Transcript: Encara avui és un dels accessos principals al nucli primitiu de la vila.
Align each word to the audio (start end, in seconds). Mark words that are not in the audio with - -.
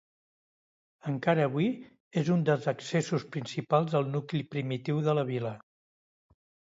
Encara 1.09 1.43
avui 1.49 1.67
és 2.21 2.31
un 2.35 2.41
dels 2.47 2.65
accessos 2.71 3.25
principals 3.35 3.97
al 3.99 4.09
nucli 4.15 4.41
primitiu 4.57 5.03
de 5.09 5.15
la 5.19 5.27
vila. 5.29 5.53